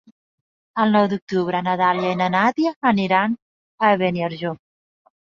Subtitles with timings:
[0.83, 3.35] El nou d'octubre na Dàlia i na Nàdia aniran
[3.89, 4.55] a Beniarjó.